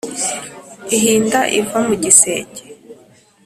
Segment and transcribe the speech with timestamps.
[0.97, 2.61] Ihinda iva mu gisenge;